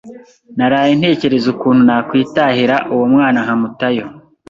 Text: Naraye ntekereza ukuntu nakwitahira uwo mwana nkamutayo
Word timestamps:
Naraye 0.57 0.91
ntekereza 0.99 1.47
ukuntu 1.53 1.81
nakwitahira 1.87 2.75
uwo 2.93 3.05
mwana 3.13 3.39
nkamutayo 3.45 4.05